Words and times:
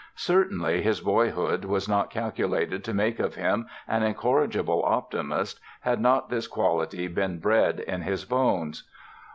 Certainly, 0.15 0.81
his 0.81 0.99
boyhood 0.99 1.63
was 1.63 1.87
not 1.87 2.09
calculated 2.09 2.83
to 2.85 2.91
make 2.91 3.19
of 3.19 3.35
him 3.35 3.67
an 3.87 4.01
incorrigible 4.01 4.83
optimist 4.83 5.59
had 5.81 6.01
not 6.01 6.27
this 6.31 6.47
quality 6.47 7.07
been 7.07 7.37
bred 7.37 7.79
in 7.81 8.01
his 8.01 8.25
bones. 8.25 8.89